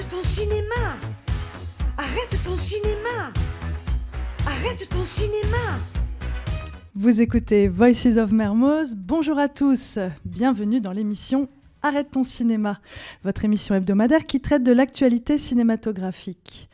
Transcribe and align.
Arrête 0.00 0.12
ton 0.12 0.22
cinéma 0.22 0.96
Arrête 1.98 2.42
ton 2.42 2.56
cinéma 2.56 3.32
Arrête 4.46 4.88
ton 4.88 5.04
cinéma 5.04 5.78
Vous 6.94 7.20
écoutez 7.20 7.68
Voices 7.68 8.16
of 8.16 8.32
Mermoz. 8.32 8.94
Bonjour 8.96 9.38
à 9.38 9.50
tous. 9.50 9.98
Bienvenue 10.24 10.80
dans 10.80 10.92
l'émission 10.92 11.50
Arrête 11.82 12.12
ton 12.12 12.24
cinéma, 12.24 12.80
votre 13.24 13.44
émission 13.44 13.74
hebdomadaire 13.74 14.24
qui 14.24 14.40
traite 14.40 14.62
de 14.62 14.72
l'actualité 14.72 15.36
cinématographique. 15.36 16.70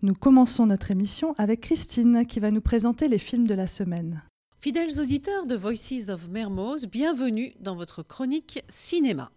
Nous 0.00 0.14
commençons 0.14 0.64
notre 0.64 0.90
émission 0.90 1.34
avec 1.36 1.60
Christine 1.60 2.24
qui 2.24 2.40
va 2.40 2.50
nous 2.50 2.62
présenter 2.62 3.08
les 3.08 3.18
films 3.18 3.46
de 3.46 3.54
la 3.54 3.66
semaine. 3.66 4.22
Fidèles 4.62 4.98
auditeurs 4.98 5.44
de 5.44 5.54
Voices 5.54 6.08
of 6.08 6.30
Mermoz, 6.30 6.86
bienvenue 6.86 7.52
dans 7.60 7.76
votre 7.76 8.02
chronique 8.02 8.64
cinéma. 8.68 9.30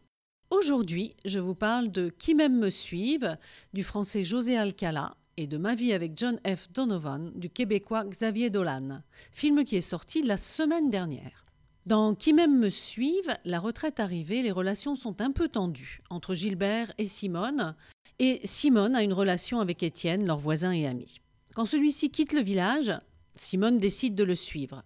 Aujourd'hui, 0.54 1.16
je 1.26 1.40
vous 1.40 1.56
parle 1.56 1.92
de 1.92 2.10
Qui 2.10 2.36
m'aime 2.36 2.60
me 2.60 2.70
suive 2.70 3.38
du 3.74 3.84
français 3.84 4.24
José 4.24 4.56
Alcala 4.56 5.18
et 5.36 5.48
de 5.48 5.58
Ma 5.58 5.74
vie 5.74 5.94
avec 5.94 6.12
John 6.16 6.38
F. 6.46 6.72
Donovan 6.72 7.32
du 7.34 7.50
québécois 7.50 8.04
Xavier 8.06 8.52
Dolan, 8.52 9.02
film 9.32 9.66
qui 9.66 9.78
est 9.78 9.82
sorti 9.82 10.22
la 10.22 10.38
semaine 10.38 10.92
dernière. 10.92 11.48
Dans 11.88 12.14
Qui 12.14 12.34
m'aime 12.34 12.60
me 12.60 12.70
suive, 12.70 13.36
la 13.46 13.60
retraite 13.60 14.00
arrivée, 14.00 14.44
les 14.44 14.52
relations 14.52 14.94
sont 14.94 15.22
un 15.22 15.32
peu 15.32 15.48
tendues 15.48 16.02
entre 16.12 16.36
Gilbert 16.36 16.94
et 17.00 17.08
Simone, 17.08 17.76
et 18.20 18.40
Simone 18.44 18.96
a 18.96 19.02
une 19.02 19.14
relation 19.14 19.60
avec 19.60 19.82
Étienne, 19.82 20.28
leur 20.28 20.38
voisin 20.38 20.72
et 20.72 20.86
ami. 20.86 21.20
Quand 21.56 21.66
celui-ci 21.66 22.12
quitte 22.12 22.32
le 22.32 22.44
village, 22.44 22.94
Simone 23.36 23.80
décide 23.80 24.14
de 24.14 24.24
le 24.24 24.36
suivre. 24.36 24.84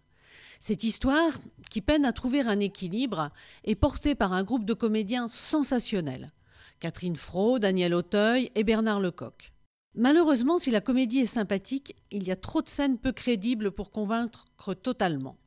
Cette 0.59 0.83
histoire, 0.83 1.31
qui 1.69 1.81
peine 1.81 2.05
à 2.05 2.13
trouver 2.13 2.41
un 2.41 2.59
équilibre, 2.59 3.31
est 3.63 3.75
portée 3.75 4.15
par 4.15 4.33
un 4.33 4.43
groupe 4.43 4.65
de 4.65 4.73
comédiens 4.73 5.27
sensationnels. 5.27 6.31
Catherine 6.79 7.15
Fro, 7.15 7.59
Daniel 7.59 7.93
Auteuil 7.93 8.51
et 8.55 8.63
Bernard 8.63 8.99
Lecoq. 8.99 9.53
Malheureusement, 9.95 10.59
si 10.59 10.69
la 10.69 10.81
comédie 10.81 11.21
est 11.21 11.25
sympathique, 11.25 11.95
il 12.11 12.27
y 12.27 12.31
a 12.31 12.35
trop 12.35 12.61
de 12.61 12.69
scènes 12.69 12.99
peu 12.99 13.11
crédibles 13.11 13.71
pour 13.71 13.91
convaincre 13.91 14.45
totalement. 14.75 15.37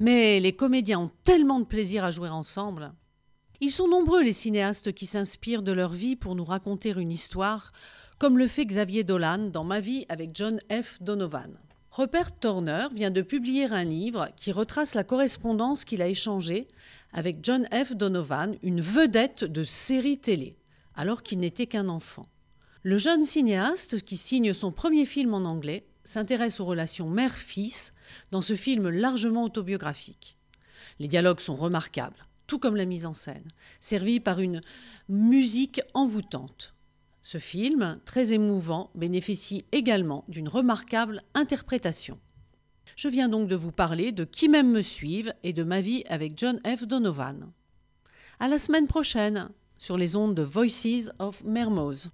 Mais 0.00 0.40
les 0.40 0.56
comédiens 0.56 0.98
ont 0.98 1.10
tellement 1.22 1.60
de 1.60 1.64
plaisir 1.64 2.04
à 2.04 2.10
jouer 2.10 2.28
ensemble. 2.28 2.92
Ils 3.60 3.70
sont 3.70 3.86
nombreux 3.86 4.22
les 4.22 4.32
cinéastes 4.32 4.92
qui 4.92 5.06
s'inspirent 5.06 5.62
de 5.62 5.72
leur 5.72 5.92
vie 5.92 6.16
pour 6.16 6.34
nous 6.34 6.44
raconter 6.44 6.90
une 6.90 7.12
histoire, 7.12 7.72
comme 8.18 8.36
le 8.36 8.48
fait 8.48 8.66
Xavier 8.66 9.04
Dolan 9.04 9.50
dans 9.50 9.64
Ma 9.64 9.78
vie 9.78 10.06
avec 10.08 10.30
John 10.34 10.58
F. 10.70 11.00
Donovan. 11.00 11.52
Rupert 11.98 12.38
Turner 12.38 12.86
vient 12.92 13.10
de 13.10 13.22
publier 13.22 13.64
un 13.64 13.82
livre 13.82 14.28
qui 14.36 14.52
retrace 14.52 14.94
la 14.94 15.02
correspondance 15.02 15.84
qu'il 15.84 16.00
a 16.00 16.06
échangée 16.06 16.68
avec 17.12 17.38
John 17.42 17.66
F. 17.72 17.96
Donovan, 17.96 18.54
une 18.62 18.80
vedette 18.80 19.42
de 19.42 19.64
série 19.64 20.16
télé, 20.16 20.56
alors 20.94 21.24
qu'il 21.24 21.40
n'était 21.40 21.66
qu'un 21.66 21.88
enfant. 21.88 22.28
Le 22.84 22.98
jeune 22.98 23.24
cinéaste, 23.24 24.00
qui 24.02 24.16
signe 24.16 24.54
son 24.54 24.70
premier 24.70 25.06
film 25.06 25.34
en 25.34 25.38
anglais, 25.38 25.88
s'intéresse 26.04 26.60
aux 26.60 26.66
relations 26.66 27.10
mère-fils 27.10 27.92
dans 28.30 28.42
ce 28.42 28.54
film 28.54 28.88
largement 28.90 29.42
autobiographique. 29.42 30.38
Les 31.00 31.08
dialogues 31.08 31.40
sont 31.40 31.56
remarquables, 31.56 32.28
tout 32.46 32.60
comme 32.60 32.76
la 32.76 32.84
mise 32.84 33.06
en 33.06 33.12
scène, 33.12 33.48
servie 33.80 34.20
par 34.20 34.38
une 34.38 34.60
musique 35.08 35.80
envoûtante. 35.94 36.74
Ce 37.30 37.36
film, 37.36 38.00
très 38.06 38.32
émouvant, 38.32 38.90
bénéficie 38.94 39.66
également 39.70 40.24
d'une 40.28 40.48
remarquable 40.48 41.22
interprétation. 41.34 42.18
Je 42.96 43.06
viens 43.06 43.28
donc 43.28 43.48
de 43.48 43.54
vous 43.54 43.70
parler 43.70 44.12
de 44.12 44.24
Qui 44.24 44.48
m'aime 44.48 44.70
me 44.70 44.80
suive 44.80 45.34
et 45.42 45.52
de 45.52 45.62
ma 45.62 45.82
vie 45.82 46.04
avec 46.08 46.38
John 46.38 46.58
F. 46.64 46.86
Donovan. 46.86 47.52
À 48.40 48.48
la 48.48 48.56
semaine 48.56 48.86
prochaine 48.86 49.50
sur 49.76 49.98
les 49.98 50.16
ondes 50.16 50.34
de 50.34 50.42
Voices 50.42 51.10
of 51.18 51.44
Mermoz. 51.44 52.10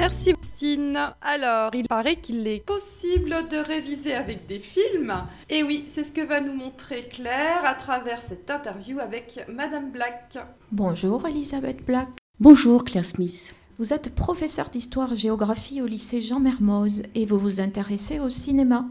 Merci 0.00 0.32
Christine. 0.32 0.98
Alors, 1.20 1.70
il 1.74 1.86
paraît 1.86 2.16
qu'il 2.16 2.46
est 2.46 2.64
possible 2.64 3.34
de 3.50 3.58
réviser 3.58 4.14
avec 4.14 4.46
des 4.46 4.58
films. 4.58 5.12
Et 5.50 5.62
oui, 5.62 5.84
c'est 5.88 6.04
ce 6.04 6.10
que 6.10 6.22
va 6.22 6.40
nous 6.40 6.54
montrer 6.54 7.06
Claire 7.12 7.62
à 7.66 7.74
travers 7.74 8.18
cette 8.26 8.50
interview 8.50 8.98
avec 8.98 9.44
Madame 9.46 9.90
Black. 9.90 10.38
Bonjour 10.72 11.28
Elisabeth 11.28 11.84
Black. 11.84 12.08
Bonjour 12.40 12.82
Claire 12.84 13.04
Smith. 13.04 13.54
Vous 13.76 13.92
êtes 13.92 14.14
professeure 14.14 14.70
d'histoire-géographie 14.70 15.82
au 15.82 15.86
lycée 15.86 16.22
Jean 16.22 16.40
Mermoz 16.40 17.02
et 17.14 17.26
vous 17.26 17.38
vous 17.38 17.60
intéressez 17.60 18.20
au 18.20 18.30
cinéma. 18.30 18.86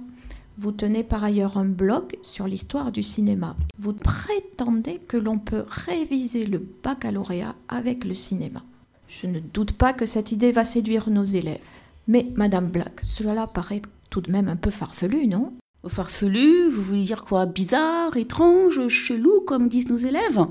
Vous 0.59 0.71
tenez 0.71 1.03
par 1.03 1.23
ailleurs 1.23 1.57
un 1.57 1.65
blog 1.65 2.17
sur 2.21 2.45
l'histoire 2.45 2.91
du 2.91 3.01
cinéma. 3.01 3.55
Vous 3.79 3.93
prétendez 3.93 4.99
que 4.99 5.17
l'on 5.17 5.39
peut 5.39 5.65
réviser 5.67 6.45
le 6.45 6.59
baccalauréat 6.59 7.55
avec 7.67 8.03
le 8.03 8.13
cinéma. 8.13 8.61
Je 9.09 9.25
ne 9.25 9.39
doute 9.39 9.71
pas 9.71 9.91
que 9.91 10.05
cette 10.05 10.31
idée 10.31 10.51
va 10.51 10.63
séduire 10.63 11.09
nos 11.09 11.23
élèves. 11.23 11.59
Mais, 12.07 12.27
Madame 12.35 12.67
Black, 12.67 13.01
cela 13.03 13.47
paraît 13.47 13.81
tout 14.11 14.21
de 14.21 14.31
même 14.31 14.47
un 14.47 14.55
peu 14.55 14.69
farfelu, 14.69 15.25
non? 15.25 15.53
Farfelu, 15.87 16.69
vous 16.69 16.81
voulez 16.83 17.01
dire 17.01 17.25
quoi? 17.25 17.47
Bizarre, 17.47 18.15
étrange, 18.17 18.87
chelou, 18.87 19.41
comme 19.41 19.67
disent 19.67 19.89
nos 19.89 19.97
élèves? 19.97 20.45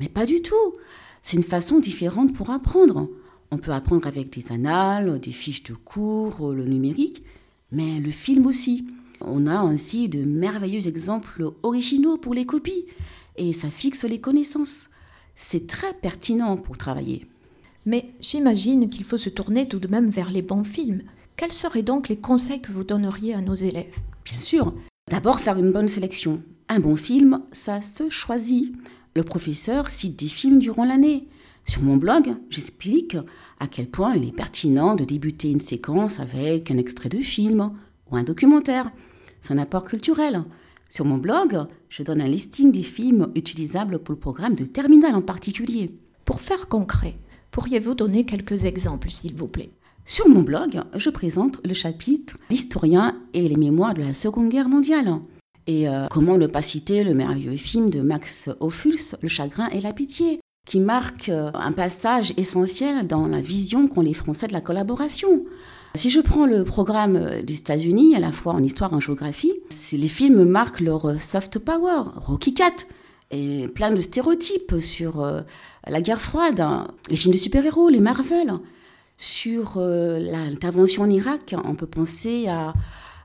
Mais 0.00 0.08
pas 0.08 0.24
du 0.24 0.40
tout. 0.40 0.54
C'est 1.20 1.36
une 1.36 1.42
façon 1.42 1.80
différente 1.80 2.34
pour 2.34 2.48
apprendre. 2.48 3.10
On 3.50 3.58
peut 3.58 3.72
apprendre 3.72 4.06
avec 4.06 4.30
des 4.32 4.52
annales, 4.52 5.20
des 5.20 5.32
fiches 5.32 5.64
de 5.64 5.74
cours, 5.74 6.52
le 6.52 6.64
numérique, 6.64 7.22
mais 7.72 8.00
le 8.00 8.10
film 8.10 8.46
aussi. 8.46 8.86
On 9.20 9.46
a 9.46 9.58
ainsi 9.58 10.08
de 10.08 10.24
merveilleux 10.24 10.88
exemples 10.88 11.52
originaux 11.62 12.16
pour 12.16 12.32
les 12.32 12.46
copies, 12.46 12.86
et 13.36 13.52
ça 13.52 13.68
fixe 13.68 14.04
les 14.04 14.20
connaissances. 14.20 14.88
C'est 15.34 15.66
très 15.66 15.92
pertinent 15.92 16.56
pour 16.56 16.78
travailler. 16.78 17.26
Mais 17.88 18.12
j'imagine 18.20 18.90
qu'il 18.90 19.02
faut 19.02 19.16
se 19.16 19.30
tourner 19.30 19.66
tout 19.66 19.78
de 19.78 19.88
même 19.88 20.10
vers 20.10 20.30
les 20.30 20.42
bons 20.42 20.62
films. 20.62 21.04
Quels 21.36 21.52
seraient 21.52 21.82
donc 21.82 22.10
les 22.10 22.18
conseils 22.18 22.60
que 22.60 22.70
vous 22.70 22.84
donneriez 22.84 23.32
à 23.32 23.40
nos 23.40 23.54
élèves? 23.54 23.96
Bien 24.26 24.40
sûr. 24.40 24.74
D'abord, 25.10 25.40
faire 25.40 25.56
une 25.56 25.72
bonne 25.72 25.88
sélection. 25.88 26.42
Un 26.68 26.80
bon 26.80 26.96
film, 26.96 27.40
ça 27.50 27.80
se 27.80 28.10
choisit. 28.10 28.74
Le 29.16 29.22
professeur 29.22 29.88
cite 29.88 30.18
des 30.18 30.28
films 30.28 30.58
durant 30.58 30.84
l'année. 30.84 31.28
Sur 31.64 31.80
mon 31.80 31.96
blog, 31.96 32.34
j'explique 32.50 33.16
à 33.58 33.66
quel 33.66 33.88
point 33.88 34.14
il 34.16 34.28
est 34.28 34.36
pertinent 34.36 34.94
de 34.94 35.04
débuter 35.04 35.50
une 35.50 35.62
séquence 35.62 36.20
avec 36.20 36.70
un 36.70 36.76
extrait 36.76 37.08
de 37.08 37.20
film 37.20 37.72
ou 38.10 38.16
un 38.16 38.22
documentaire. 38.22 38.90
C'est 39.40 39.54
un 39.54 39.58
apport 39.58 39.86
culturel. 39.86 40.44
Sur 40.90 41.06
mon 41.06 41.16
blog, 41.16 41.66
je 41.88 42.02
donne 42.02 42.20
un 42.20 42.28
listing 42.28 42.70
des 42.70 42.82
films 42.82 43.28
utilisables 43.34 43.98
pour 43.98 44.12
le 44.12 44.20
programme 44.20 44.56
de 44.56 44.66
terminale 44.66 45.14
en 45.14 45.22
particulier. 45.22 45.96
Pour 46.26 46.42
faire 46.42 46.68
concret, 46.68 47.16
Pourriez-vous 47.50 47.94
donner 47.94 48.24
quelques 48.24 48.64
exemples, 48.64 49.10
s'il 49.10 49.34
vous 49.34 49.48
plaît? 49.48 49.70
Sur 50.04 50.28
mon 50.28 50.42
blog, 50.42 50.82
je 50.94 51.10
présente 51.10 51.60
le 51.66 51.74
chapitre 51.74 52.36
L'historien 52.50 53.16
et 53.34 53.48
les 53.48 53.56
mémoires 53.56 53.94
de 53.94 54.02
la 54.02 54.14
Seconde 54.14 54.48
Guerre 54.48 54.68
mondiale. 54.68 55.18
Et 55.66 55.88
euh, 55.88 56.06
comment 56.10 56.38
ne 56.38 56.46
pas 56.46 56.62
citer 56.62 57.04
le 57.04 57.12
merveilleux 57.14 57.56
film 57.56 57.90
de 57.90 58.00
Max 58.00 58.48
Ophuls, 58.60 59.16
Le 59.20 59.28
chagrin 59.28 59.68
et 59.68 59.80
la 59.80 59.92
pitié, 59.92 60.40
qui 60.66 60.80
marque 60.80 61.28
euh, 61.28 61.50
un 61.52 61.72
passage 61.72 62.32
essentiel 62.36 63.06
dans 63.06 63.26
la 63.26 63.40
vision 63.40 63.86
qu'ont 63.86 64.00
les 64.00 64.14
Français 64.14 64.46
de 64.46 64.54
la 64.54 64.62
collaboration. 64.62 65.42
Si 65.94 66.10
je 66.10 66.20
prends 66.20 66.46
le 66.46 66.64
programme 66.64 67.42
des 67.42 67.58
États-Unis, 67.58 68.14
à 68.14 68.20
la 68.20 68.32
fois 68.32 68.54
en 68.54 68.62
histoire 68.62 68.92
et 68.92 68.96
en 68.96 69.00
géographie, 69.00 69.54
les 69.92 70.08
films 70.08 70.44
marquent 70.44 70.80
leur 70.80 71.20
soft 71.20 71.58
power. 71.58 72.02
Rocky 72.16 72.54
Cat, 72.54 72.86
et 73.30 73.68
plein 73.68 73.90
de 73.90 74.00
stéréotypes 74.00 74.76
sur 74.80 75.22
euh, 75.22 75.42
la 75.86 76.00
guerre 76.00 76.20
froide, 76.20 76.60
hein. 76.60 76.88
les 77.10 77.16
films 77.16 77.32
de 77.32 77.38
super-héros, 77.38 77.88
les 77.88 78.00
Marvel. 78.00 78.54
Sur 79.16 79.74
euh, 79.76 80.18
l'intervention 80.18 81.02
en 81.02 81.10
Irak, 81.10 81.54
on 81.64 81.74
peut 81.74 81.86
penser 81.86 82.46
à 82.48 82.72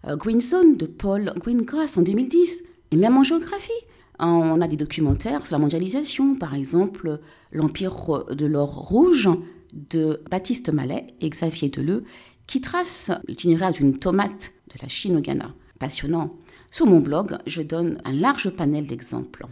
euh, 0.07 0.15
Green 0.15 0.41
Zone 0.41 0.75
de 0.75 0.85
Paul 0.85 1.33
Greengrass 1.37 1.97
en 1.97 2.01
2010. 2.01 2.63
Et 2.91 2.97
même 2.97 3.17
en 3.17 3.23
géographie, 3.23 3.71
on 4.19 4.61
a 4.61 4.67
des 4.67 4.75
documentaires 4.75 5.45
sur 5.45 5.55
la 5.55 5.59
mondialisation, 5.59 6.35
par 6.35 6.53
exemple 6.53 7.19
L'Empire 7.51 8.25
de 8.29 8.45
l'Or 8.45 8.69
Rouge 8.69 9.29
de 9.73 10.21
Baptiste 10.29 10.71
Mallet 10.71 11.07
et 11.21 11.29
Xavier 11.29 11.69
Deleu, 11.69 12.03
qui 12.45 12.61
trace 12.61 13.09
l'itinéraire 13.27 13.71
d'une 13.71 13.97
tomate 13.97 14.51
de 14.73 14.81
la 14.81 14.87
Chine 14.87 15.17
au 15.17 15.21
Ghana. 15.21 15.53
Passionnant. 15.79 16.29
Sur 16.69 16.85
mon 16.85 16.99
blog, 16.99 17.37
je 17.47 17.61
donne 17.61 17.97
un 18.05 18.13
large 18.13 18.49
panel 18.51 18.85
d'exemples. 18.85 19.45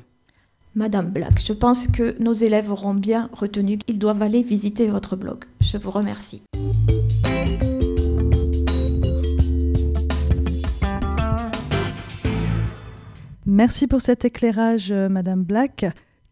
Madame 0.73 1.09
Black, 1.09 1.43
je 1.45 1.51
pense 1.51 1.87
que 1.87 2.17
nos 2.23 2.31
élèves 2.31 2.71
auront 2.71 2.93
bien 2.93 3.29
retenu 3.33 3.77
qu'ils 3.77 3.99
doivent 3.99 4.21
aller 4.21 4.41
visiter 4.41 4.87
votre 4.87 5.17
blog. 5.17 5.43
Je 5.59 5.77
vous 5.77 5.91
remercie. 5.91 6.43
Merci 13.45 13.87
pour 13.87 14.01
cet 14.01 14.23
éclairage, 14.23 14.93
euh, 14.93 15.09
Madame 15.09 15.43
Black. 15.43 15.85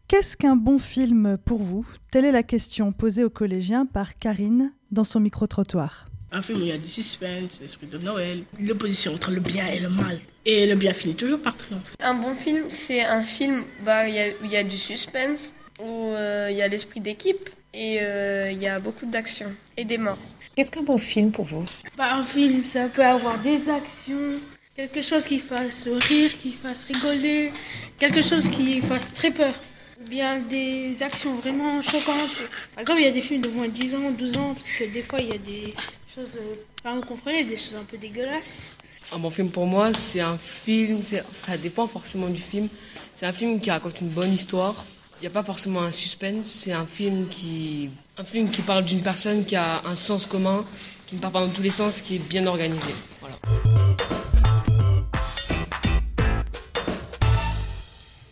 Qu'est-ce 0.08 0.38
qu'un 0.38 0.56
bon 0.56 0.78
film 0.78 1.36
pour 1.44 1.62
vous? 1.62 1.86
Telle 2.10 2.24
est 2.24 2.32
la 2.32 2.42
question 2.42 2.92
posée 2.92 3.24
aux 3.24 3.30
collégiens 3.30 3.84
par 3.84 4.16
Karine 4.16 4.72
dans 4.90 5.04
son 5.04 5.20
micro-trottoir. 5.20 6.09
Un 6.32 6.42
film 6.42 6.58
où 6.58 6.62
il 6.62 6.68
y 6.68 6.72
a 6.72 6.78
du 6.78 6.88
suspense, 6.88 7.60
l'esprit 7.60 7.88
de 7.88 7.98
Noël, 7.98 8.44
l'opposition 8.60 9.14
entre 9.14 9.32
le 9.32 9.40
bien 9.40 9.66
et 9.66 9.80
le 9.80 9.88
mal. 9.88 10.20
Et 10.46 10.64
le 10.66 10.76
bien 10.76 10.92
finit 10.92 11.16
toujours 11.16 11.40
par 11.40 11.56
triompher. 11.56 11.88
Un 12.00 12.14
bon 12.14 12.34
film, 12.36 12.66
c'est 12.70 13.02
un 13.02 13.22
film 13.22 13.64
bah, 13.84 14.04
où 14.04 14.44
il 14.44 14.50
y 14.50 14.56
a 14.56 14.62
du 14.62 14.78
suspense, 14.78 15.52
où 15.80 16.10
euh, 16.12 16.48
il 16.50 16.56
y 16.56 16.62
a 16.62 16.68
l'esprit 16.68 17.00
d'équipe 17.00 17.50
et 17.74 17.98
euh, 18.00 18.50
il 18.52 18.62
y 18.62 18.68
a 18.68 18.78
beaucoup 18.78 19.06
d'action 19.06 19.52
et 19.76 19.84
des 19.84 19.98
morts. 19.98 20.18
Qu'est-ce 20.54 20.70
qu'un 20.70 20.82
bon 20.82 20.98
film 20.98 21.32
pour 21.32 21.46
vous? 21.46 21.64
Bah, 21.96 22.14
Un 22.14 22.24
film, 22.24 22.64
ça 22.64 22.86
peut 22.86 23.04
avoir 23.04 23.38
des 23.40 23.68
actions, 23.68 24.38
quelque 24.76 25.02
chose 25.02 25.24
qui 25.24 25.40
fasse 25.40 25.88
rire, 26.08 26.30
qui 26.40 26.52
fasse 26.52 26.84
rigoler, 26.84 27.50
quelque 27.98 28.22
chose 28.22 28.48
qui 28.48 28.80
fasse 28.82 29.12
très 29.14 29.32
peur. 29.32 29.54
Ou 30.00 30.08
bien 30.08 30.38
des 30.38 31.02
actions 31.02 31.34
vraiment 31.34 31.82
choquantes. 31.82 32.42
Par 32.74 32.82
exemple, 32.82 33.00
il 33.00 33.04
y 33.04 33.08
a 33.08 33.12
des 33.12 33.20
films 33.20 33.42
de 33.42 33.48
moins 33.48 33.66
de 33.66 33.72
10 33.72 33.94
ans, 33.96 34.10
12 34.16 34.36
ans, 34.38 34.54
parce 34.54 34.72
que 34.72 34.84
des 34.84 35.02
fois, 35.02 35.18
il 35.20 35.28
y 35.28 35.32
a 35.32 35.38
des 35.38 35.74
choses, 36.14 36.30
euh, 36.36 36.54
enfin, 36.80 36.96
vous 36.96 37.06
comprenez, 37.06 37.44
des 37.44 37.56
choses 37.56 37.76
un 37.76 37.84
peu 37.84 37.96
dégueulasses. 37.96 38.76
Un 39.12 39.18
bon 39.18 39.30
film 39.30 39.50
pour 39.50 39.66
moi, 39.66 39.92
c'est 39.92 40.20
un 40.20 40.38
film, 40.38 41.02
ça 41.02 41.56
dépend 41.56 41.86
forcément 41.86 42.28
du 42.28 42.40
film. 42.40 42.68
C'est 43.16 43.26
un 43.26 43.32
film 43.32 43.60
qui 43.60 43.70
raconte 43.70 44.00
une 44.00 44.08
bonne 44.08 44.32
histoire. 44.32 44.84
Il 45.18 45.22
n'y 45.22 45.26
a 45.26 45.30
pas 45.30 45.44
forcément 45.44 45.82
un 45.82 45.92
suspense, 45.92 46.46
c'est 46.46 46.72
un 46.72 46.86
film 46.86 47.28
qui, 47.28 47.90
un 48.16 48.24
film 48.24 48.50
qui 48.50 48.62
parle 48.62 48.84
d'une 48.84 49.02
personne 49.02 49.44
qui 49.44 49.54
a 49.54 49.82
un 49.84 49.94
sens 49.94 50.26
commun, 50.26 50.64
qui 51.06 51.16
ne 51.16 51.20
part 51.20 51.30
pas 51.30 51.40
dans 51.40 51.52
tous 51.52 51.62
les 51.62 51.70
sens, 51.70 52.00
qui 52.00 52.16
est 52.16 52.18
bien 52.18 52.46
organisé. 52.46 52.94
Voilà. 53.20 53.36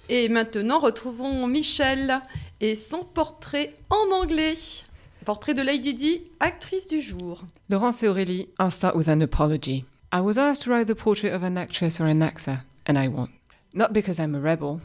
Et 0.08 0.28
maintenant, 0.28 0.78
retrouvons 0.78 1.46
Michel 1.46 2.18
et 2.60 2.74
son 2.74 3.04
portrait 3.04 3.74
en 3.90 4.14
anglais. 4.14 4.54
Portrait 5.28 5.52
de 5.52 5.62
Lady 5.62 5.92
Di, 5.92 6.22
actrice 6.40 6.86
du 6.86 7.02
jour. 7.02 7.44
Laurence 7.68 8.02
et 8.02 8.08
Aurélie, 8.08 8.48
I'll 8.58 8.70
start 8.70 8.96
with 8.96 9.08
an 9.08 9.20
apology. 9.20 9.84
I 10.10 10.22
was 10.22 10.38
asked 10.38 10.62
to 10.62 10.70
write 10.70 10.86
the 10.86 10.94
portrait 10.94 11.34
of 11.34 11.42
an 11.42 11.58
actress 11.58 12.00
or 12.00 12.06
an 12.06 12.22
actor, 12.22 12.62
and 12.86 12.98
I 12.98 13.08
won't. 13.08 13.32
Not 13.74 13.92
because 13.92 14.18
I'm 14.18 14.34
a 14.34 14.40
rebel. 14.40 14.80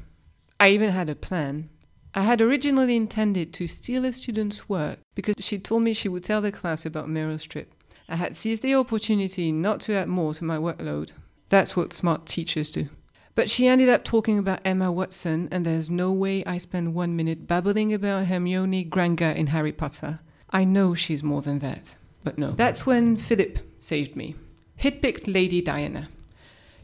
I 0.60 0.72
even 0.72 0.92
had 0.92 1.08
a 1.08 1.16
plan. 1.16 1.70
I 2.14 2.24
had 2.24 2.42
originally 2.42 2.98
intended 2.98 3.54
to 3.54 3.68
steal 3.68 4.04
a 4.04 4.12
student's 4.12 4.68
work 4.68 5.00
because 5.16 5.36
she 5.40 5.58
told 5.58 5.84
me 5.84 5.94
she 5.94 6.10
would 6.10 6.26
tell 6.26 6.42
the 6.42 6.52
class 6.52 6.86
about 6.86 7.08
Meryl 7.08 7.40
Streep. 7.40 7.68
I 8.10 8.18
had 8.18 8.36
seized 8.36 8.64
the 8.64 8.76
opportunity 8.76 9.54
not 9.54 9.80
to 9.82 9.94
add 9.94 10.10
more 10.10 10.34
to 10.34 10.44
my 10.44 10.58
workload. 10.58 11.14
That's 11.48 11.78
what 11.78 11.94
smart 11.94 12.26
teachers 12.26 12.70
do. 12.70 12.90
But 13.34 13.50
she 13.50 13.70
ended 13.70 13.88
up 13.88 14.04
talking 14.04 14.38
about 14.38 14.60
Emma 14.66 14.92
Watson, 14.92 15.48
and 15.54 15.66
there's 15.66 15.90
no 15.90 16.12
way 16.12 16.44
I 16.44 16.58
spend 16.58 16.94
one 16.94 17.16
minute 17.16 17.48
babbling 17.48 17.94
about 17.94 18.26
Hermione 18.26 18.84
Granger 18.84 19.30
in 19.30 19.48
Harry 19.48 19.72
Potter. 19.72 20.20
I 20.54 20.64
know 20.64 20.94
she's 20.94 21.24
more 21.24 21.42
than 21.42 21.60
that, 21.60 21.96
but 22.24 22.38
no. 22.38 22.52
That's 22.52 22.86
when 22.86 23.18
Philip 23.18 23.60
saved 23.80 24.16
me. 24.16 24.36
He'd 24.78 25.02
picked 25.02 25.28
Lady 25.28 25.62
Diana. 25.62 26.10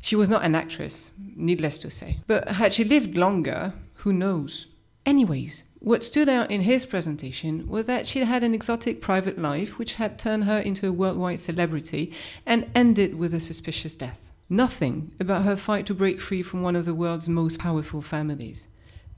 She 0.01 0.15
was 0.15 0.29
not 0.29 0.43
an 0.43 0.55
actress, 0.55 1.11
needless 1.35 1.77
to 1.79 1.91
say. 1.91 2.17
But 2.25 2.47
had 2.47 2.73
she 2.73 2.83
lived 2.83 3.15
longer, 3.15 3.73
who 3.95 4.11
knows? 4.11 4.67
Anyways, 5.05 5.65
what 5.79 6.03
stood 6.03 6.27
out 6.27 6.51
in 6.51 6.61
his 6.61 6.85
presentation 6.85 7.67
was 7.67 7.85
that 7.87 8.07
she 8.07 8.19
had 8.19 8.43
an 8.43 8.53
exotic 8.53 9.01
private 9.01 9.37
life 9.37 9.77
which 9.77 9.93
had 9.93 10.17
turned 10.17 10.45
her 10.45 10.59
into 10.59 10.87
a 10.87 10.91
worldwide 10.91 11.39
celebrity 11.39 12.11
and 12.45 12.69
ended 12.73 13.15
with 13.15 13.33
a 13.33 13.39
suspicious 13.39 13.95
death. 13.95 14.31
Nothing 14.49 15.11
about 15.19 15.43
her 15.43 15.55
fight 15.55 15.85
to 15.85 15.93
break 15.93 16.19
free 16.19 16.41
from 16.41 16.63
one 16.63 16.75
of 16.75 16.85
the 16.85 16.95
world's 16.95 17.29
most 17.29 17.59
powerful 17.59 18.01
families. 18.01 18.67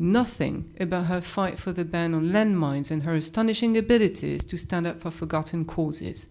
Nothing 0.01 0.73
about 0.79 1.05
her 1.05 1.21
fight 1.21 1.59
for 1.59 1.71
the 1.71 1.85
ban 1.85 2.15
on 2.15 2.31
landmines 2.31 2.89
and 2.89 3.03
her 3.03 3.13
astonishing 3.13 3.77
abilities 3.77 4.43
to 4.45 4.57
stand 4.57 4.87
up 4.87 4.99
for 4.99 5.11
forgotten 5.11 5.63
causes. 5.63 6.27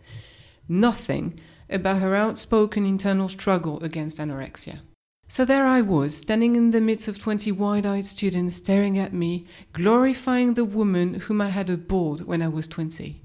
Nothing 0.69 1.39
about 1.71 2.01
her 2.01 2.17
outspoken 2.17 2.85
internal 2.85 3.29
struggle 3.29 3.81
against 3.85 4.19
anorexia. 4.19 4.81
So 5.29 5.45
there 5.45 5.67
I 5.69 5.83
was, 5.83 6.17
standing 6.17 6.57
in 6.57 6.71
the 6.71 6.81
midst 6.81 7.07
of 7.07 7.21
20 7.21 7.53
wide 7.53 7.87
eyed 7.87 8.07
students 8.07 8.57
staring 8.57 8.99
at 8.99 9.13
me, 9.13 9.47
glorifying 9.73 10.55
the 10.55 10.65
woman 10.65 11.15
whom 11.15 11.41
I 11.41 11.51
had 11.51 11.71
abhorred 11.71 12.23
when 12.23 12.43
I 12.43 12.49
was 12.49 12.67
20. 12.67 13.23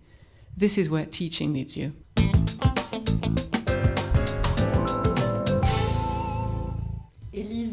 This 0.55 0.77
is 0.77 0.91
where 0.91 1.07
teaching 1.07 1.53
leads 1.53 1.75
you. 1.75 1.93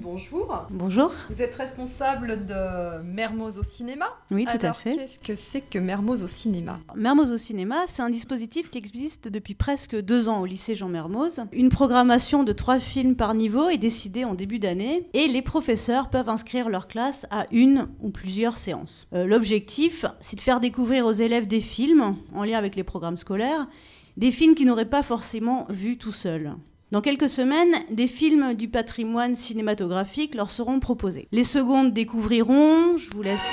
Bonjour. 0.00 0.66
Bonjour. 0.70 1.12
Vous 1.30 1.42
êtes 1.42 1.54
responsable 1.54 2.44
de 2.46 3.02
Mermoz 3.02 3.58
au 3.58 3.62
cinéma 3.62 4.06
Oui, 4.30 4.44
tout 4.44 4.50
Alors, 4.60 4.70
à 4.70 4.74
fait. 4.74 4.92
Qu'est-ce 4.96 5.18
que 5.18 5.36
c'est 5.36 5.60
que 5.60 5.78
Mermoz 5.78 6.22
au 6.22 6.26
cinéma? 6.28 6.80
Mermoz 6.96 7.32
au 7.32 7.36
cinéma, 7.36 7.76
c'est 7.86 8.02
un 8.02 8.10
dispositif 8.10 8.70
qui 8.70 8.78
existe 8.78 9.28
depuis 9.28 9.54
presque 9.54 9.94
deux 10.00 10.28
ans 10.28 10.40
au 10.40 10.46
lycée 10.46 10.74
Jean 10.74 10.88
Mermoz. 10.88 11.44
Une 11.52 11.68
programmation 11.68 12.42
de 12.44 12.52
trois 12.52 12.80
films 12.80 13.14
par 13.14 13.34
niveau 13.34 13.68
est 13.68 13.78
décidée 13.78 14.24
en 14.24 14.34
début 14.34 14.58
d'année 14.58 15.08
et 15.12 15.28
les 15.28 15.42
professeurs 15.42 16.10
peuvent 16.10 16.28
inscrire 16.28 16.68
leur 16.68 16.88
classe 16.88 17.26
à 17.30 17.46
une 17.52 17.88
ou 18.00 18.10
plusieurs 18.10 18.56
séances. 18.56 19.06
Euh, 19.14 19.26
L'objectif, 19.26 20.04
c'est 20.20 20.36
de 20.36 20.40
faire 20.40 20.60
découvrir 20.60 21.06
aux 21.06 21.12
élèves 21.12 21.46
des 21.46 21.60
films 21.60 22.16
en 22.34 22.44
lien 22.44 22.58
avec 22.58 22.74
les 22.74 22.84
programmes 22.84 23.16
scolaires, 23.16 23.68
des 24.16 24.30
films 24.30 24.54
qu'ils 24.54 24.66
n'auraient 24.66 24.84
pas 24.84 25.02
forcément 25.02 25.66
vus 25.70 25.96
tout 25.98 26.12
seuls. 26.12 26.54
Dans 26.92 27.00
quelques 27.00 27.30
semaines, 27.30 27.72
des 27.90 28.06
films 28.06 28.52
du 28.52 28.68
patrimoine 28.68 29.34
cinématographique 29.34 30.34
leur 30.34 30.50
seront 30.50 30.78
proposés. 30.78 31.26
Les 31.32 31.42
secondes 31.42 31.94
découvriront, 31.94 32.98
je 32.98 33.08
vous 33.14 33.22
laisse 33.22 33.50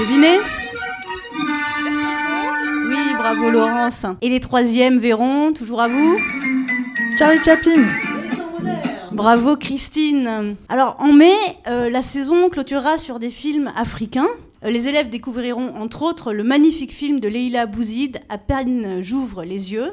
deviner. 0.00 0.38
Oui, 2.88 3.14
bravo 3.16 3.48
Laurence. 3.48 4.06
Et 4.22 4.28
les 4.28 4.40
troisièmes 4.40 4.98
verront, 4.98 5.52
toujours 5.52 5.80
à 5.80 5.86
vous. 5.86 6.16
Charlie 7.16 7.40
Chaplin. 7.44 7.84
Bravo 9.12 9.56
Christine. 9.56 10.56
Alors 10.68 10.96
en 10.98 11.12
mai, 11.12 11.30
euh, 11.68 11.90
la 11.90 12.02
saison 12.02 12.48
clôturera 12.48 12.98
sur 12.98 13.20
des 13.20 13.30
films 13.30 13.70
africains. 13.76 14.26
Euh, 14.64 14.70
Les 14.70 14.88
élèves 14.88 15.06
découvriront 15.06 15.76
entre 15.76 16.02
autres 16.02 16.32
le 16.32 16.42
magnifique 16.42 16.92
film 16.92 17.20
de 17.20 17.28
Leila 17.28 17.66
Bouzid, 17.66 18.18
À 18.28 18.38
peine 18.38 19.00
j'ouvre 19.00 19.44
les 19.44 19.72
yeux. 19.72 19.92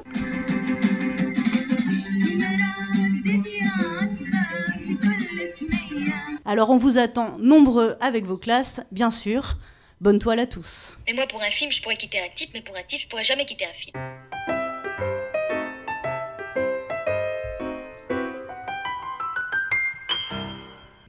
Alors 6.49 6.69
on 6.69 6.77
vous 6.77 6.97
attend 6.97 7.37
nombreux 7.39 7.97
avec 7.99 8.23
vos 8.23 8.37
classes, 8.37 8.79
bien 8.93 9.09
sûr. 9.09 9.57
Bonne 9.99 10.17
toile 10.17 10.39
à 10.39 10.45
tous. 10.45 10.97
Mais 11.05 11.13
moi, 11.13 11.25
pour 11.27 11.41
un 11.41 11.49
film, 11.49 11.69
je 11.69 11.81
pourrais 11.81 11.97
quitter 11.97 12.19
un 12.19 12.29
type, 12.33 12.51
mais 12.53 12.61
pour 12.61 12.77
un 12.77 12.83
type, 12.83 13.01
je 13.01 13.07
pourrais 13.09 13.25
jamais 13.25 13.43
quitter 13.43 13.65
un 13.65 13.73
film. 13.73 13.97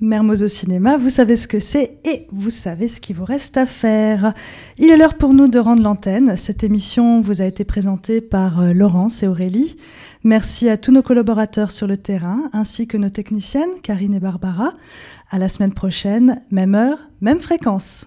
Mermoz 0.01 0.43
au 0.43 0.49
cinéma, 0.49 0.97
vous 0.97 1.11
savez 1.11 1.37
ce 1.37 1.47
que 1.47 1.61
c'est 1.61 1.99
et 2.05 2.27
vous 2.31 2.51
savez 2.51 2.89
ce 2.89 3.01
qu'il 3.01 3.15
vous 3.15 3.25
reste 3.25 3.57
à 3.57 3.67
faire. 3.67 4.33
Il 4.77 4.91
est 4.91 4.97
l'heure 4.97 5.17
pour 5.17 5.35
nous 5.35 5.49
de 5.49 5.59
rendre 5.59 5.83
l'antenne. 5.83 6.37
Cette 6.37 6.65
émission 6.65 7.21
vous 7.21 7.43
a 7.43 7.45
été 7.45 7.65
présentée 7.65 8.21
par 8.21 8.61
euh, 8.61 8.73
Laurence 8.73 9.23
et 9.23 9.29
Aurélie. 9.29 9.77
Merci 10.29 10.69
à 10.69 10.77
tous 10.77 10.93
nos 10.93 11.03
collaborateurs 11.03 11.71
sur 11.71 11.87
le 11.87 11.97
terrain, 11.97 12.51
ainsi 12.53 12.87
que 12.87 12.99
nos 12.99 13.09
techniciennes, 13.09 13.81
Karine 13.83 14.13
et 14.13 14.21
Barbara. 14.21 14.75
À 15.31 15.39
la 15.39 15.49
semaine 15.49 15.73
prochaine, 15.73 16.43
même 16.51 16.75
heure, 16.75 16.99
même 17.23 17.41
fréquence. 17.41 18.07